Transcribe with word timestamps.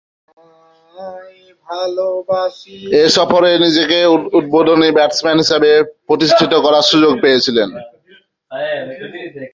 এ 2.95 3.03
সফরে 3.17 3.51
নিজেকে 3.65 3.97
উদ্বোধনী 4.37 4.89
ব্যাটসম্যান 4.97 5.37
হিসেবে 5.43 5.71
প্রতিষ্ঠিত 6.07 6.53
করার 6.65 6.85
সুযোগ 6.91 7.13
পেয়েছিলেন। 7.23 7.69